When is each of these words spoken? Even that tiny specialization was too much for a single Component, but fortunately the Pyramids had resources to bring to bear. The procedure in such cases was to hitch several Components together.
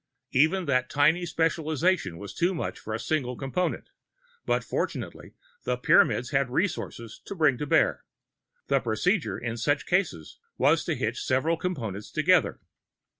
Even 0.31 0.65
that 0.65 0.89
tiny 0.89 1.27
specialization 1.27 2.17
was 2.17 2.33
too 2.33 2.55
much 2.55 2.79
for 2.79 2.91
a 2.91 2.99
single 2.99 3.37
Component, 3.37 3.91
but 4.47 4.63
fortunately 4.63 5.35
the 5.63 5.77
Pyramids 5.77 6.31
had 6.31 6.49
resources 6.49 7.21
to 7.25 7.35
bring 7.35 7.55
to 7.59 7.67
bear. 7.67 8.03
The 8.65 8.79
procedure 8.79 9.37
in 9.37 9.57
such 9.57 9.85
cases 9.85 10.39
was 10.57 10.83
to 10.85 10.95
hitch 10.95 11.21
several 11.23 11.55
Components 11.55 12.09
together. 12.11 12.61